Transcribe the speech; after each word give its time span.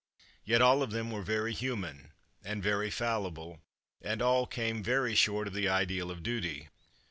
Yet 0.43 0.63
all 0.63 0.81
of 0.81 0.89
them 0.89 1.11
were 1.11 1.21
very 1.21 1.53
human 1.53 2.11
and 2.43 2.63
very 2.63 2.89
fallible, 2.89 3.59
and 4.01 4.19
all 4.19 4.47
came 4.47 4.81
very 4.81 5.13
short 5.13 5.45
of 5.47 5.53
the 5.53 5.69
ideal 5.69 6.09
of 6.09 6.23
duty. 6.23 6.69